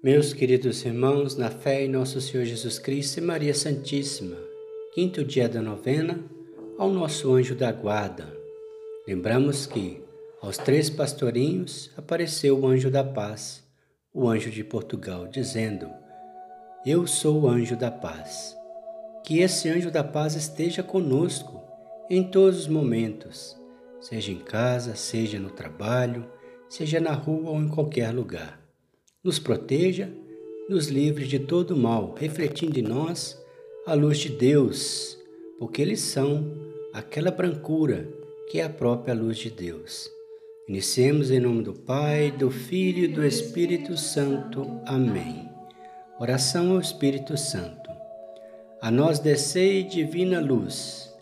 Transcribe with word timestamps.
Meus 0.00 0.32
queridos 0.32 0.84
irmãos, 0.84 1.34
na 1.34 1.50
fé 1.50 1.84
em 1.84 1.88
nosso 1.88 2.20
Senhor 2.20 2.44
Jesus 2.44 2.78
Cristo 2.78 3.18
e 3.18 3.20
Maria 3.20 3.52
Santíssima, 3.52 4.36
quinto 4.94 5.24
dia 5.24 5.48
da 5.48 5.60
novena, 5.60 6.24
ao 6.78 6.88
nosso 6.88 7.34
anjo 7.34 7.56
da 7.56 7.72
guarda. 7.72 8.32
Lembramos 9.08 9.66
que 9.66 10.00
aos 10.40 10.56
três 10.56 10.88
pastorinhos 10.88 11.90
apareceu 11.96 12.60
o 12.60 12.64
anjo 12.68 12.92
da 12.92 13.02
paz, 13.02 13.64
o 14.14 14.28
anjo 14.28 14.52
de 14.52 14.62
Portugal, 14.62 15.26
dizendo: 15.26 15.90
Eu 16.86 17.04
sou 17.04 17.42
o 17.42 17.48
anjo 17.48 17.74
da 17.74 17.90
paz. 17.90 18.56
Que 19.24 19.40
esse 19.40 19.68
anjo 19.68 19.90
da 19.90 20.04
paz 20.04 20.36
esteja 20.36 20.80
conosco 20.80 21.60
em 22.08 22.22
todos 22.22 22.60
os 22.60 22.68
momentos, 22.68 23.58
seja 24.00 24.30
em 24.30 24.38
casa, 24.38 24.94
seja 24.94 25.40
no 25.40 25.50
trabalho, 25.50 26.24
seja 26.68 27.00
na 27.00 27.14
rua 27.14 27.50
ou 27.50 27.60
em 27.60 27.68
qualquer 27.68 28.14
lugar 28.14 28.67
nos 29.22 29.38
proteja, 29.38 30.08
nos 30.68 30.86
livre 30.86 31.26
de 31.26 31.38
todo 31.38 31.76
mal, 31.76 32.14
refletindo 32.16 32.78
em 32.78 32.82
nós 32.82 33.36
a 33.86 33.94
luz 33.94 34.18
de 34.18 34.28
Deus, 34.28 35.18
porque 35.58 35.82
eles 35.82 36.00
são 36.00 36.52
aquela 36.92 37.30
brancura 37.30 38.08
que 38.48 38.60
é 38.60 38.64
a 38.64 38.70
própria 38.70 39.14
luz 39.14 39.38
de 39.38 39.50
Deus. 39.50 40.10
Iniciemos 40.68 41.30
em 41.30 41.40
nome 41.40 41.62
do 41.62 41.72
Pai, 41.72 42.30
do 42.30 42.50
Filho 42.50 43.04
e 43.04 43.08
do 43.08 43.24
Espírito 43.24 43.96
Santo. 43.96 44.80
Amém. 44.86 45.48
Oração 46.20 46.72
ao 46.72 46.80
Espírito 46.80 47.36
Santo. 47.36 47.90
A 48.80 48.90
nós 48.90 49.18
descei 49.18 49.82
divina 49.82 50.40
luz. 50.40 51.12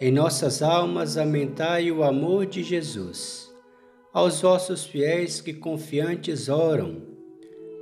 Em 0.00 0.10
nossas 0.10 0.62
almas 0.62 1.16
aumentai 1.16 1.92
o 1.92 2.02
amor 2.02 2.46
de 2.46 2.62
Jesus. 2.62 3.48
Aos 4.12 4.40
vossos 4.40 4.84
fiéis 4.84 5.40
que 5.40 5.52
confiantes 5.54 6.48
oram, 6.48 7.15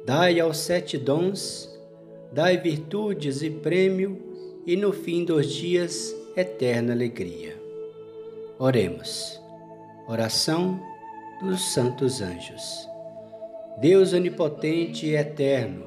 Dai 0.05 0.39
aos 0.39 0.59
sete 0.59 0.99
dons, 0.99 1.67
dai 2.31 2.59
virtudes 2.59 3.41
e 3.41 3.49
prêmio, 3.49 4.63
e 4.67 4.77
no 4.77 4.93
fim 4.93 5.25
dos 5.25 5.51
dias, 5.51 6.15
eterna 6.37 6.93
alegria. 6.93 7.59
Oremos. 8.59 9.41
Oração 10.07 10.79
dos 11.41 11.73
Santos 11.73 12.21
Anjos. 12.21 12.87
Deus 13.81 14.13
onipotente 14.13 15.07
e 15.07 15.17
eterno, 15.17 15.87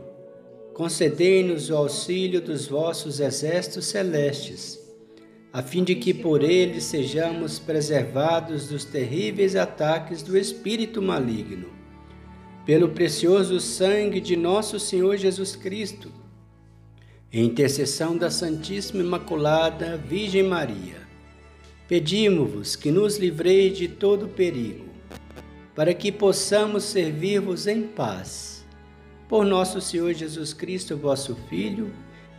concedei-nos 0.74 1.70
o 1.70 1.78
auxílio 1.78 2.42
dos 2.42 2.66
vossos 2.66 3.20
exércitos 3.20 3.86
celestes, 3.86 4.80
a 5.54 5.62
fim 5.62 5.84
de 5.84 5.94
que 5.94 6.12
por 6.12 6.44
eles 6.44 6.86
sejamos 6.86 7.60
preservados 7.60 8.68
dos 8.68 8.84
terríveis 8.84 9.56
ataques 9.56 10.24
do 10.24 10.36
espírito 10.36 11.04
maligno 11.04 11.77
pelo 12.68 12.90
precioso 12.90 13.62
sangue 13.62 14.20
de 14.20 14.36
nosso 14.36 14.78
Senhor 14.78 15.16
Jesus 15.16 15.56
Cristo, 15.56 16.12
intercessão 17.32 18.18
da 18.18 18.30
Santíssima 18.30 19.02
Imaculada 19.02 19.96
Virgem 19.96 20.44
Maria, 20.44 20.98
pedimos-vos 21.88 22.76
que 22.76 22.92
nos 22.92 23.16
livreis 23.16 23.78
de 23.78 23.88
todo 23.88 24.28
perigo, 24.28 24.84
para 25.74 25.94
que 25.94 26.12
possamos 26.12 26.84
servir-vos 26.84 27.68
em 27.68 27.84
paz. 27.84 28.66
Por 29.30 29.46
nosso 29.46 29.80
Senhor 29.80 30.14
Jesus 30.14 30.52
Cristo, 30.52 30.98
vosso 30.98 31.38
Filho, 31.50 31.94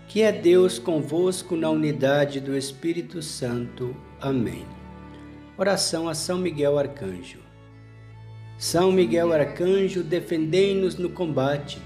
que 0.09 0.21
é 0.21 0.31
Deus 0.31 0.79
convosco 0.79 1.57
na 1.57 1.71
unidade 1.71 2.39
do 2.39 2.55
Espírito 2.55 3.23
Santo. 3.23 3.97
Amém. 4.21 4.67
Oração 5.57 6.07
a 6.07 6.13
São 6.13 6.37
Miguel 6.37 6.79
Arcanjo. 6.79 7.48
São 8.59 8.91
Miguel 8.91 9.33
Arcanjo, 9.33 10.03
defendei-nos 10.03 10.97
no 10.97 11.11
combate. 11.11 11.79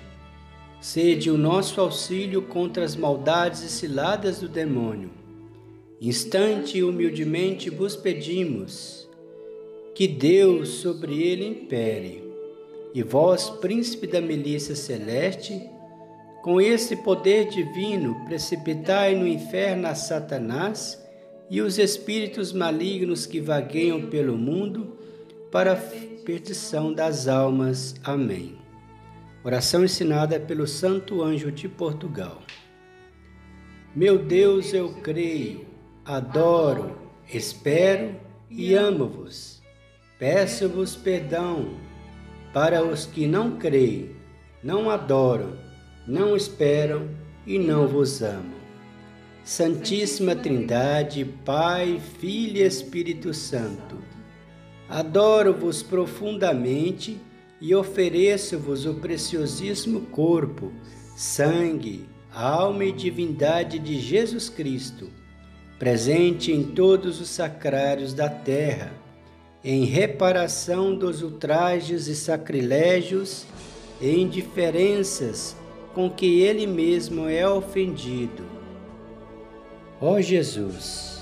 Sede 0.81 1.31
o 1.31 1.37
nosso 1.37 1.79
auxílio 1.79 2.41
contra 2.41 2.83
as 2.83 2.97
maldades 2.97 3.63
e 3.63 3.69
ciladas 3.69 4.41
do 4.41 4.49
demônio. 4.49 5.11
Instante 6.01 6.79
e 6.79 6.83
humildemente 6.83 7.69
vos 7.69 7.95
pedimos 7.95 9.07
que 9.95 10.09
Deus 10.09 10.71
sobre 10.71 11.23
ele 11.23 11.47
impere. 11.47 12.25
E 12.95 13.03
vós, 13.03 13.51
príncipe 13.51 14.07
da 14.07 14.23
milícia 14.23 14.75
celeste, 14.75 15.69
com 16.43 16.59
esse 16.59 16.97
poder 16.97 17.51
divino, 17.51 18.25
precipitai 18.25 19.15
no 19.15 19.27
inferno 19.27 19.87
a 19.87 19.95
Satanás 19.95 20.99
e 21.51 21.61
os 21.61 21.79
espíritos 21.79 22.51
malignos 22.51 23.27
que 23.27 23.41
vagueiam 23.41 24.07
pelo 24.07 24.39
mundo 24.39 24.97
para 25.51 25.77
perdição 26.25 26.93
das 26.93 27.27
almas. 27.27 27.95
Amém. 28.05 28.57
Oração 29.45 29.85
ensinada 29.85 30.39
pelo 30.39 30.67
Santo 30.67 31.23
Anjo 31.23 31.51
de 31.51 31.69
Portugal. 31.69 32.43
Meu 33.95 34.19
Deus, 34.19 34.73
eu 34.73 34.95
creio, 35.03 35.67
adoro, 36.05 36.97
espero 37.29 38.15
e 38.49 38.75
amo-vos. 38.75 39.61
Peço-vos 40.19 40.95
perdão 40.95 41.77
para 42.53 42.85
os 42.85 43.05
que 43.05 43.27
não 43.27 43.59
creem, 43.59 44.15
não 44.63 44.89
adoram, 44.89 45.59
não 46.07 46.37
esperam 46.37 47.09
e 47.45 47.59
não 47.59 47.89
vos 47.89 48.23
amam. 48.23 48.63
Santíssima 49.45 50.37
Trindade, 50.37 51.25
Pai, 51.45 52.01
Filho 52.21 52.59
e 52.59 52.63
Espírito 52.63 53.35
Santo, 53.35 53.99
Adoro-vos 54.89 55.83
profundamente 55.83 57.19
e 57.61 57.75
ofereço-vos 57.75 58.85
o 58.87 58.95
preciosíssimo 58.95 60.01
corpo, 60.07 60.73
sangue, 61.17 62.07
alma 62.35 62.85
e 62.85 62.93
divindade 62.93 63.79
de 63.79 64.01
Jesus 64.01 64.49
Cristo, 64.49 65.09
presente 65.79 66.51
em 66.51 66.63
todos 66.63 67.21
os 67.21 67.29
sacrários 67.29 68.13
da 68.13 68.29
terra, 68.29 68.93
em 69.65 69.85
reparação 69.85 70.95
dos 70.95 71.23
ultrajes 71.23 72.09
e 72.09 72.17
sacrilégios 72.17 73.47
e 74.01 74.11
indiferenças 74.21 75.57
com 75.95 76.11
que 76.11 76.41
ele 76.41 76.67
mesmo 76.67 77.29
é 77.29 77.49
ofendido. 77.49 78.45
Ó 80.01 80.21
Jesus, 80.21 81.22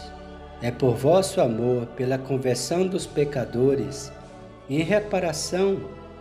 é 0.62 0.70
por 0.70 0.94
vosso 0.94 1.40
amor, 1.40 1.86
pela 1.96 2.18
conversão 2.18 2.86
dos 2.86 3.06
pecadores, 3.06 4.12
em 4.68 4.82
reparação 4.82 5.78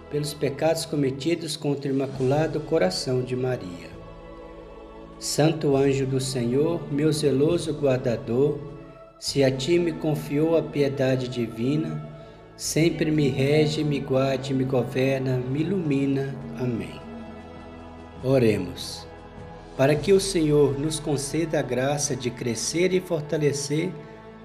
pelos 0.09 0.33
pecados 0.33 0.85
cometidos 0.85 1.55
contra 1.55 1.91
o 1.91 1.93
Imaculado 1.93 2.59
Coração 2.61 3.21
de 3.21 3.35
Maria. 3.35 3.89
Santo 5.19 5.75
anjo 5.75 6.05
do 6.05 6.19
Senhor, 6.19 6.81
meu 6.91 7.11
zeloso 7.11 7.73
guardador, 7.73 8.57
se 9.19 9.43
a 9.43 9.51
ti 9.51 9.77
me 9.77 9.91
confiou 9.91 10.57
a 10.57 10.61
piedade 10.61 11.27
divina, 11.27 12.07
sempre 12.55 13.11
me 13.11 13.27
rege, 13.27 13.83
me 13.83 13.99
guarde, 13.99 14.53
me 14.53 14.63
governa, 14.63 15.37
me 15.37 15.59
ilumina. 15.59 16.33
Amém. 16.57 16.99
Oremos. 18.23 19.05
Para 19.75 19.93
que 19.95 20.13
o 20.13 20.19
Senhor 20.19 20.79
nos 20.79 20.99
conceda 20.99 21.59
a 21.59 21.61
graça 21.61 22.15
de 22.15 22.29
crescer 22.29 22.93
e 22.93 23.01
fortalecer 23.01 23.91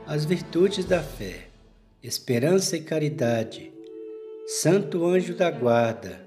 as 0.06 0.26
virtudes 0.26 0.84
da 0.84 1.02
fé, 1.02 1.48
esperança 2.02 2.76
e 2.76 2.80
caridade. 2.80 3.72
Santo 4.46 5.06
anjo 5.06 5.34
da 5.34 5.50
guarda, 5.50 6.20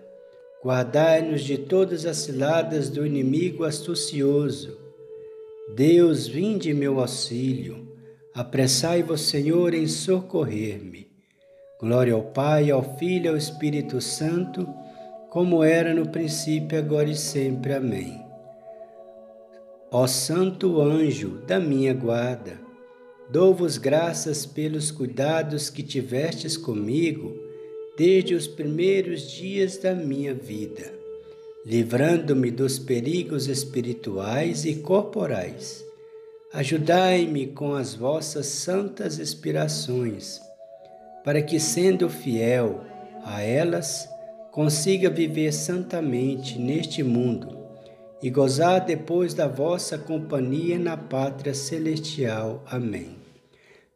guardai-nos 0.64 1.44
de 1.44 1.60
todas 1.60 2.06
as 2.06 2.18
ciladas 2.18 2.90
do 2.90 3.06
inimigo 3.06 3.64
astucioso. 3.64 4.76
Deus, 5.76 6.28
vinde 6.28 6.74
meu 6.74 7.00
auxílio, 7.00 7.88
apressai-vos, 8.34 9.22
Senhor, 9.22 9.76
em 9.76 9.86
socorrer-me. 9.86 11.08
Glória 11.80 12.16
ao 12.16 12.24
Pai, 12.24 12.72
ao 12.72 12.98
Filho 12.98 13.26
e 13.26 13.30
ao 13.30 13.38
Espírito 13.38 14.02
Santo, 14.02 14.68
como 15.30 15.64
era 15.64 15.94
no 15.94 16.10
princípio, 16.10 16.80
agora 16.80 17.10
e 17.10 17.16
sempre. 17.16 17.74
Amém. 17.74 18.25
Ó 19.92 20.07
Santo 20.07 20.81
anjo 20.81 21.44
da 21.46 21.60
minha 21.60 21.94
guarda, 21.94 22.67
Dou-vos 23.29 23.77
graças 23.77 24.45
pelos 24.45 24.89
cuidados 24.89 25.69
que 25.69 25.83
tivestes 25.83 26.56
comigo 26.56 27.35
desde 27.97 28.33
os 28.33 28.47
primeiros 28.47 29.29
dias 29.29 29.77
da 29.77 29.94
minha 29.94 30.33
vida, 30.33 30.94
livrando-me 31.65 32.50
dos 32.50 32.79
perigos 32.79 33.47
espirituais 33.47 34.63
e 34.63 34.75
corporais. 34.75 35.83
Ajudai-me 36.53 37.47
com 37.47 37.74
as 37.74 37.94
vossas 37.94 38.45
santas 38.45 39.19
inspirações, 39.19 40.39
para 41.25 41.41
que, 41.41 41.59
sendo 41.59 42.09
fiel 42.09 42.81
a 43.25 43.41
elas, 43.41 44.07
consiga 44.53 45.09
viver 45.09 45.51
santamente 45.51 46.57
neste 46.57 47.03
mundo 47.03 47.56
e 48.22 48.30
gozar 48.30 48.86
depois 48.86 49.34
da 49.34 49.48
vossa 49.48 49.98
companhia 49.98 50.78
na 50.80 50.98
pátria 50.98 51.54
celestial. 51.54 52.64
Amém. 52.66 53.16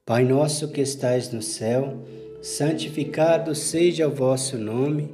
Pai 0.05 0.23
nosso 0.23 0.67
que 0.67 0.81
estais 0.81 1.31
no 1.31 1.41
céu, 1.41 1.99
santificado 2.41 3.53
seja 3.55 4.07
o 4.07 4.11
vosso 4.11 4.57
nome, 4.57 5.13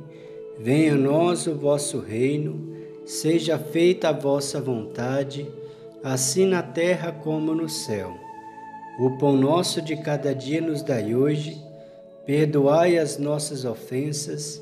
venha 0.60 0.94
a 0.94 0.98
nós 0.98 1.48
o 1.48 1.56
vosso 1.56 2.00
reino, 2.00 2.68
Seja 3.08 3.58
feita 3.58 4.10
a 4.10 4.12
vossa 4.12 4.60
vontade, 4.60 5.50
assim 6.04 6.46
na 6.46 6.62
terra 6.62 7.10
como 7.10 7.56
no 7.56 7.70
céu. 7.70 8.14
O 9.00 9.12
pão 9.12 9.38
nosso 9.38 9.82
de 9.82 9.96
cada 9.96 10.36
dia 10.36 10.60
nos 10.60 10.84
dai 10.84 11.16
hoje, 11.16 11.58
perdoai 12.26 12.98
as 12.98 13.18
nossas 13.18 13.64
ofensas, 13.64 14.62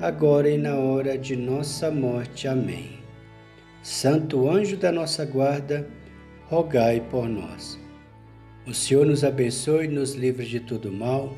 agora 0.00 0.48
e 0.48 0.56
na 0.56 0.76
hora 0.76 1.18
de 1.18 1.36
nossa 1.36 1.90
morte. 1.90 2.46
Amém. 2.46 2.98
Santo 3.82 4.48
anjo 4.48 4.76
da 4.76 4.92
nossa 4.92 5.24
guarda, 5.24 5.88
rogai 6.46 7.00
por 7.10 7.28
nós. 7.28 7.78
O 8.66 8.74
Senhor 8.74 9.06
nos 9.06 9.24
abençoe, 9.24 9.88
nos 9.88 10.14
livre 10.14 10.46
de 10.46 10.60
todo 10.60 10.92
mal 10.92 11.34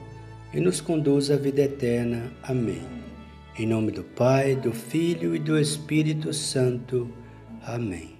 e 0.52 0.60
nos 0.60 0.80
conduz 0.80 1.30
à 1.30 1.36
vida 1.36 1.62
eterna. 1.62 2.32
Amém. 2.42 2.82
Em 3.58 3.66
nome 3.66 3.92
do 3.92 4.02
Pai, 4.02 4.56
do 4.56 4.72
Filho 4.72 5.34
e 5.34 5.38
do 5.38 5.58
Espírito 5.58 6.32
Santo. 6.32 7.08
Amém. 7.62 8.19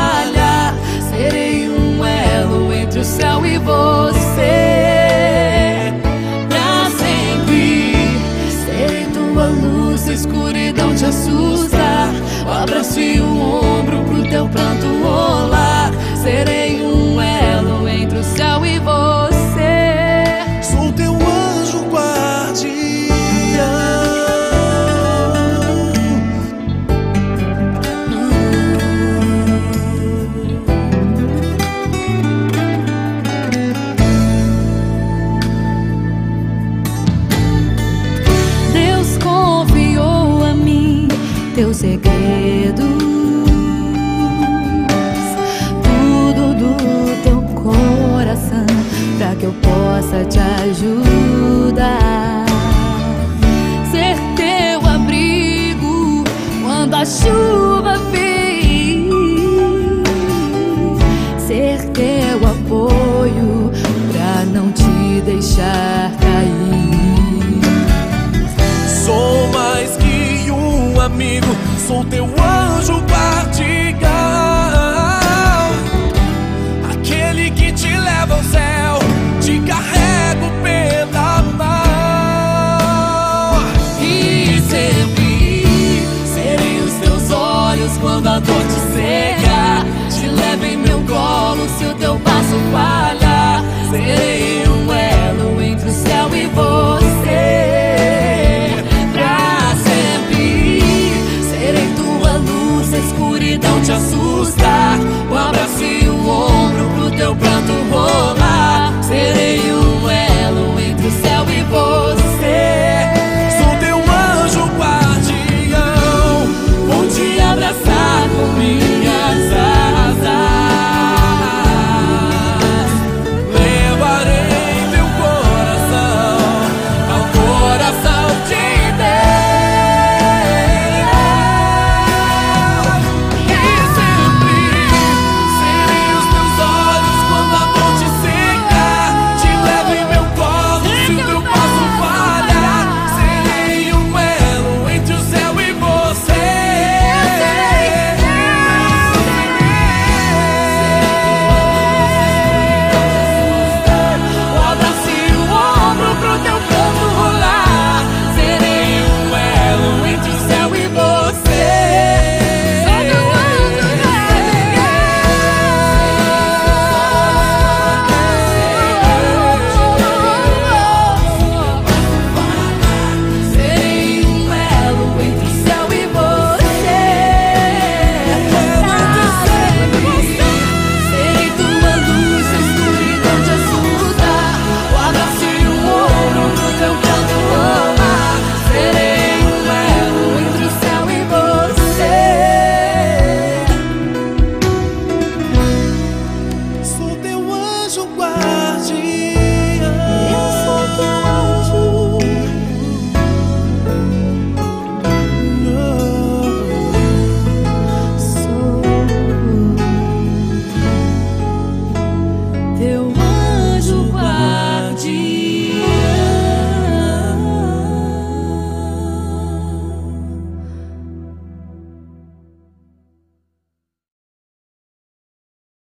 sou 71.91 72.05
teu 72.05 72.23
anjo 72.23 73.01
guardião, 73.01 74.09
aquele 76.89 77.51
que 77.51 77.73
te 77.73 77.87
leva 77.87 78.35
ao 78.35 78.43
céu, 78.43 78.99
te 79.41 79.59
carrego 79.59 80.49
pela 80.63 81.41
mão. 81.57 81.67
E 84.01 84.61
sempre 84.69 86.07
serei 86.33 86.79
os 86.79 86.93
teus 86.93 87.29
olhos 87.31 87.97
quando 87.97 88.27
a 88.27 88.39
dor 88.39 88.70
te 103.83 103.91
assusta. 103.91 104.97
Um 105.29 105.37
abraço 105.37 105.83
e 105.83 106.09
ombro 106.09 106.89
pro 106.95 107.11
teu 107.11 107.35
pranto 107.35 107.73
rolar. 107.89 108.40